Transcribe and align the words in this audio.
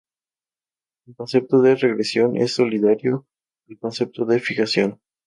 El 1.05 1.13
concepto 1.15 1.61
de 1.61 1.75
regresión 1.75 2.35
es 2.35 2.55
solidario 2.55 3.27
al 3.69 3.77
concepto 3.77 4.25
de 4.25 4.39
fijación. 4.39 4.99